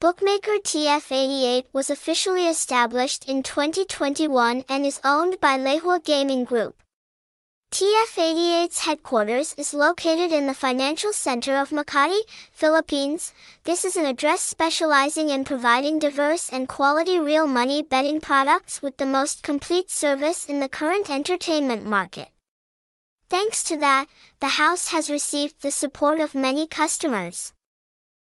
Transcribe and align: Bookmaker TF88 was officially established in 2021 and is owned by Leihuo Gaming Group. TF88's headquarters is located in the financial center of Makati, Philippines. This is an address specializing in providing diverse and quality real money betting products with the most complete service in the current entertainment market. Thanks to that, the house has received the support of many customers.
Bookmaker 0.00 0.52
TF88 0.52 1.64
was 1.74 1.90
officially 1.90 2.48
established 2.48 3.28
in 3.28 3.42
2021 3.42 4.64
and 4.66 4.86
is 4.86 4.98
owned 5.04 5.38
by 5.42 5.58
Leihuo 5.58 6.02
Gaming 6.02 6.44
Group. 6.44 6.82
TF88's 7.70 8.78
headquarters 8.86 9.54
is 9.58 9.74
located 9.74 10.32
in 10.32 10.46
the 10.46 10.54
financial 10.54 11.12
center 11.12 11.58
of 11.58 11.68
Makati, 11.68 12.20
Philippines. 12.50 13.34
This 13.64 13.84
is 13.84 13.94
an 13.94 14.06
address 14.06 14.40
specializing 14.40 15.28
in 15.28 15.44
providing 15.44 15.98
diverse 15.98 16.48
and 16.48 16.66
quality 16.66 17.18
real 17.18 17.46
money 17.46 17.82
betting 17.82 18.22
products 18.22 18.80
with 18.80 18.96
the 18.96 19.04
most 19.04 19.42
complete 19.42 19.90
service 19.90 20.46
in 20.46 20.60
the 20.60 20.68
current 20.70 21.10
entertainment 21.10 21.84
market. 21.84 22.30
Thanks 23.28 23.62
to 23.64 23.76
that, 23.76 24.06
the 24.40 24.56
house 24.56 24.88
has 24.92 25.10
received 25.10 25.60
the 25.60 25.70
support 25.70 26.20
of 26.20 26.34
many 26.34 26.66
customers. 26.66 27.52